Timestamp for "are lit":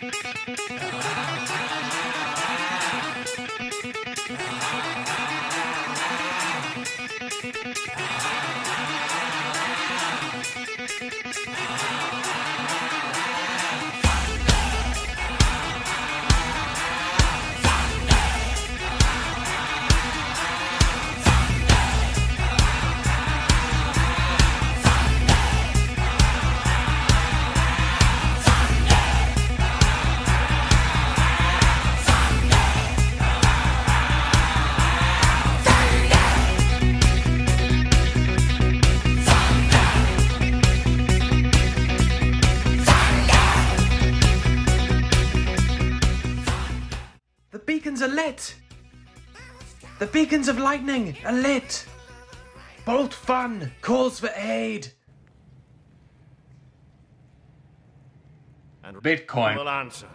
48.02-48.54, 51.24-51.86